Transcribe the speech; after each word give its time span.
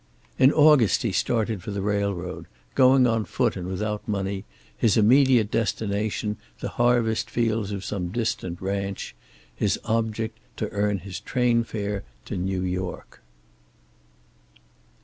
In 0.39 0.51
August 0.51 1.03
he 1.03 1.11
started 1.11 1.61
for 1.61 1.69
the 1.69 1.83
railroad, 1.83 2.47
going 2.73 3.05
on 3.05 3.23
foot 3.23 3.55
and 3.55 3.67
without 3.67 4.07
money, 4.07 4.45
his 4.75 4.97
immediate 4.97 5.51
destination 5.51 6.37
the 6.59 6.69
harvest 6.69 7.29
fields 7.29 7.71
of 7.71 7.85
some 7.85 8.07
distant 8.07 8.59
ranch, 8.59 9.13
his 9.55 9.79
object 9.85 10.39
to 10.57 10.71
earn 10.71 10.97
his 10.97 11.19
train 11.19 11.63
fare 11.63 12.01
to 12.25 12.35
New 12.35 12.63
York. 12.63 13.21